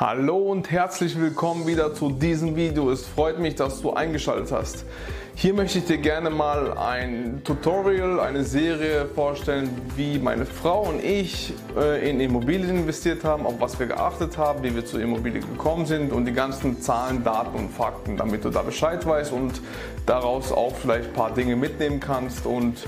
[0.00, 2.90] Hallo und herzlich willkommen wieder zu diesem Video.
[2.90, 4.86] Es freut mich, dass du eingeschaltet hast.
[5.34, 11.04] Hier möchte ich dir gerne mal ein Tutorial, eine Serie vorstellen, wie meine Frau und
[11.04, 15.42] ich äh, in Immobilien investiert haben, auf was wir geachtet haben, wie wir zur Immobilie
[15.42, 19.60] gekommen sind und die ganzen Zahlen, Daten und Fakten, damit du da Bescheid weißt und
[20.06, 22.46] daraus auch vielleicht ein paar Dinge mitnehmen kannst.
[22.46, 22.86] Und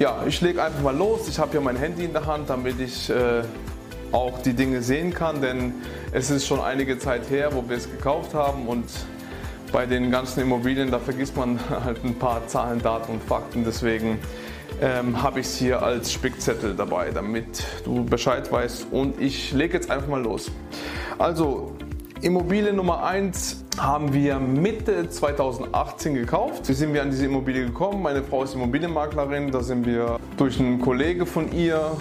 [0.00, 1.28] ja, ich lege einfach mal los.
[1.28, 3.42] Ich habe hier mein Handy in der Hand, damit ich äh,
[4.12, 5.74] auch die Dinge sehen kann, denn
[6.12, 8.84] es ist schon einige Zeit her, wo wir es gekauft haben und
[9.72, 13.64] bei den ganzen Immobilien, da vergisst man halt ein paar Zahlen, Daten und Fakten.
[13.64, 14.18] Deswegen
[14.80, 18.88] ähm, habe ich es hier als Spickzettel dabei, damit du Bescheid weißt.
[18.90, 20.50] Und ich lege jetzt einfach mal los.
[21.18, 21.72] Also,
[22.22, 26.68] Immobilie Nummer 1 haben wir Mitte 2018 gekauft.
[26.68, 28.02] Wie sind wir an diese Immobilie gekommen?
[28.02, 29.50] Meine Frau ist Immobilienmaklerin.
[29.50, 31.92] Da sind wir durch einen Kollege von ihr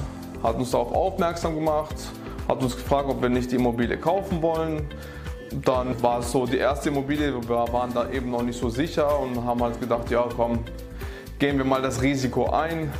[0.44, 1.96] hat uns darauf aufmerksam gemacht,
[2.48, 4.88] hat uns gefragt, ob wir nicht die Immobilie kaufen wollen.
[5.66, 9.20] Dann war es so die erste Immobilie, wir waren da eben noch nicht so sicher
[9.20, 10.60] und haben halt gedacht, ja komm,
[11.40, 12.92] gehen wir mal das Risiko ein,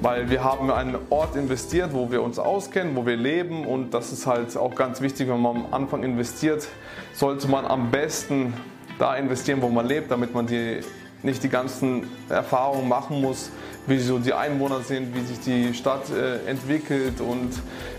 [0.00, 4.12] weil wir haben einen Ort investiert, wo wir uns auskennen, wo wir leben und das
[4.12, 6.66] ist halt auch ganz wichtig, wenn man am Anfang investiert,
[7.12, 8.52] sollte man am besten
[8.98, 10.80] da investieren, wo man lebt, damit man die,
[11.22, 13.50] nicht die ganzen Erfahrungen machen muss,
[13.86, 17.50] wie so die Einwohner sind, wie sich die Stadt äh, entwickelt und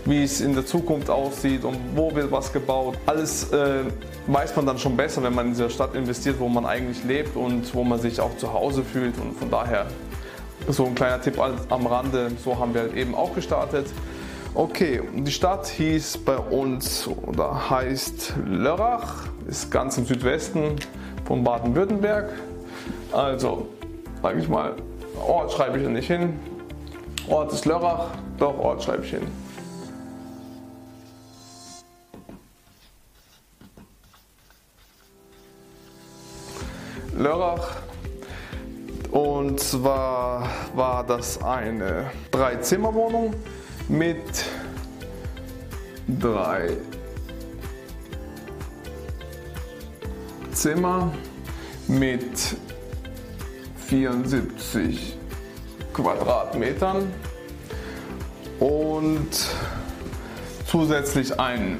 [0.04, 2.96] wie es in der Zukunft aussieht und wo wird was gebaut.
[3.06, 3.84] Alles äh,
[4.26, 7.36] weiß man dann schon besser, wenn man in dieser Stadt investiert, wo man eigentlich lebt
[7.36, 9.18] und wo man sich auch zu Hause fühlt.
[9.18, 9.86] Und von daher
[10.68, 13.86] so ein kleiner Tipp am Rande, so haben wir halt eben auch gestartet.
[14.54, 20.76] Okay, die Stadt hieß bei uns oder heißt Lörrach, ist ganz im Südwesten
[21.24, 22.30] von Baden-Württemberg.
[23.12, 23.68] Also,
[24.22, 24.76] sage ich mal,
[25.26, 26.38] Ort schreibe ich nicht hin.
[27.28, 28.06] Ort ist Lörrach,
[28.38, 29.26] doch Ort schreibe ich hin.
[37.16, 37.76] Lörrach.
[39.10, 43.34] Und zwar war das eine Drei-Zimmer-Wohnung
[43.88, 44.44] mit
[46.20, 46.76] drei
[50.52, 51.12] Zimmer
[51.86, 52.56] mit
[53.88, 55.16] 74
[55.94, 57.10] Quadratmetern
[58.60, 59.30] und
[60.66, 61.78] zusätzlich einen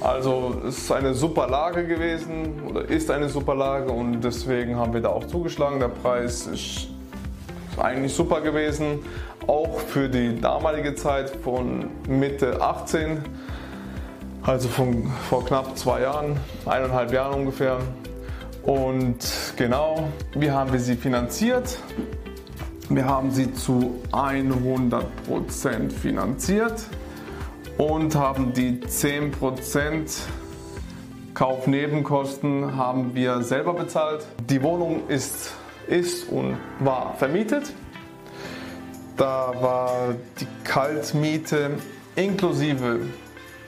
[0.00, 4.92] Also es ist eine super Lage gewesen oder ist eine super Lage und deswegen haben
[4.92, 5.80] wir da auch zugeschlagen.
[5.80, 6.91] Der Preis ist
[7.82, 9.00] eigentlich super gewesen,
[9.46, 13.18] auch für die damalige Zeit von Mitte 18,
[14.42, 17.78] also von vor knapp zwei Jahren, eineinhalb Jahren ungefähr.
[18.62, 19.18] Und
[19.56, 21.78] genau, wie haben wir sie finanziert?
[22.88, 26.82] Wir haben sie zu 100% finanziert
[27.78, 30.20] und haben die 10%
[31.34, 34.26] Kaufnebenkosten haben wir selber bezahlt.
[34.50, 35.54] Die Wohnung ist
[35.86, 37.72] ist und war vermietet.
[39.16, 41.76] Da war die Kaltmiete
[42.16, 43.00] inklusive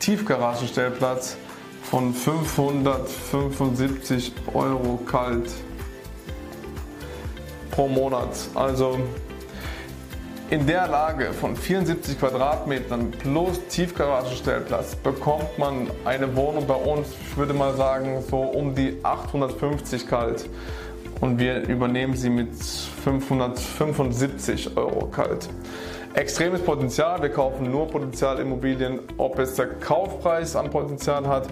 [0.01, 1.37] Tiefgaragenstellplatz
[1.83, 5.51] von 575 Euro kalt
[7.71, 8.31] pro Monat.
[8.55, 8.99] Also
[10.51, 17.37] in der Lage von 74 Quadratmetern plus Tiefgaragenstellplatz bekommt man eine Wohnung bei uns, ich
[17.37, 20.49] würde mal sagen, so um die 850 kalt
[21.21, 25.49] und wir übernehmen sie mit 575 Euro kalt.
[26.15, 31.49] Extremes Potenzial, wir kaufen nur Potenzialimmobilien, ob es der Kaufpreis an Potenzial hat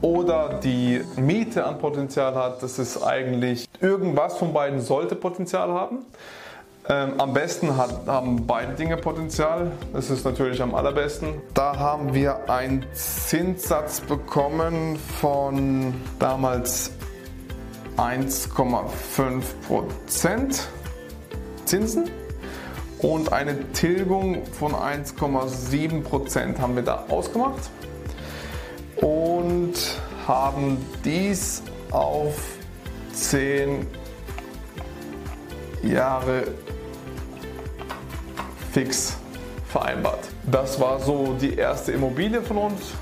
[0.00, 5.98] oder die Miete an Potenzial hat, das ist eigentlich irgendwas von beiden sollte Potenzial haben.
[6.90, 9.72] Ähm, am besten hat, haben beide Dinge Potenzial.
[9.92, 11.34] Das ist natürlich am allerbesten.
[11.52, 16.92] Da haben wir einen Zinssatz bekommen von damals
[17.98, 20.60] 1,5%
[21.64, 22.10] Zinsen
[22.98, 27.70] und eine Tilgung von 1,7% haben wir da ausgemacht
[28.96, 29.74] und
[30.26, 32.34] haben dies auf
[33.14, 33.86] 10
[35.82, 36.44] Jahre
[38.72, 39.16] fix
[39.68, 40.28] vereinbart.
[40.50, 42.92] Das war so die erste Immobilie von uns.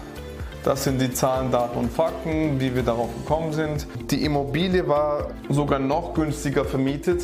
[0.66, 3.86] Das sind die Zahlen, Daten und Fakten, wie wir darauf gekommen sind.
[4.10, 7.22] Die Immobilie war sogar noch günstiger vermietet.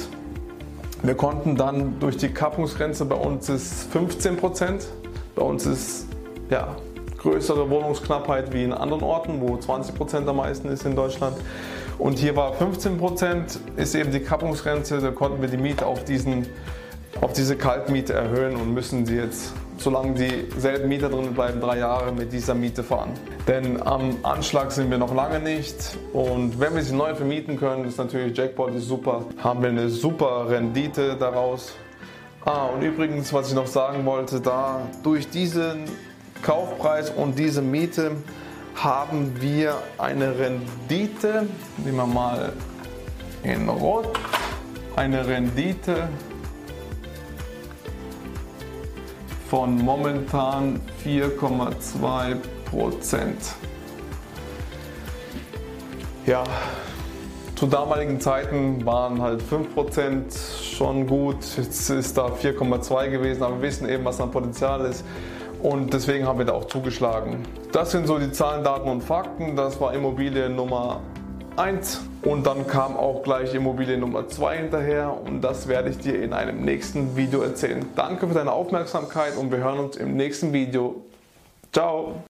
[1.02, 4.86] Wir konnten dann durch die Kappungsgrenze, bei uns ist 15 Prozent,
[5.34, 6.06] bei uns ist
[6.50, 6.76] ja,
[7.18, 11.36] größere Wohnungsknappheit wie in anderen Orten, wo 20 Prozent am meisten ist in Deutschland.
[11.98, 16.46] Und hier war 15%, ist eben die Kappungsgrenze, da konnten wir die Miete auf, diesen,
[17.20, 19.52] auf diese Kaltmiete erhöhen und müssen sie jetzt,
[19.82, 23.10] solange dieselben Mieter drin bleiben, drei Jahre mit dieser Miete fahren.
[23.46, 27.84] Denn am Anschlag sind wir noch lange nicht und wenn wir sie neu vermieten können,
[27.84, 31.74] ist natürlich Jackpot ist super, haben wir eine super Rendite daraus.
[32.44, 35.84] Ah, und übrigens, was ich noch sagen wollte, da durch diesen
[36.42, 38.12] Kaufpreis und diese Miete
[38.74, 41.46] haben wir eine Rendite,
[41.76, 42.52] nehmen wir mal
[43.44, 44.18] in Rot,
[44.96, 46.08] eine Rendite
[49.52, 53.36] von momentan 4,2 Prozent.
[56.24, 56.42] Ja,
[57.54, 63.68] zu damaligen Zeiten waren halt 5% schon gut, jetzt ist da 4,2 gewesen, aber wir
[63.68, 65.04] wissen eben, was an Potenzial ist
[65.62, 67.42] und deswegen haben wir da auch zugeschlagen.
[67.72, 69.54] Das sind so die Zahlen, Daten und Fakten.
[69.54, 71.00] Das war Immobilie Nummer
[71.56, 76.22] 1 und dann kam auch gleich Immobilie Nummer 2 hinterher und das werde ich dir
[76.22, 77.84] in einem nächsten Video erzählen.
[77.94, 81.02] Danke für deine Aufmerksamkeit und wir hören uns im nächsten Video.
[81.72, 82.31] Ciao!